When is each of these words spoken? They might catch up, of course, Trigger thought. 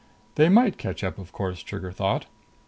They 0.33 0.49
might 0.49 0.79
catch 0.79 1.03
up, 1.03 1.19
of 1.19 1.31
course, 1.31 1.61
Trigger 1.61 1.91
thought. 1.91 2.25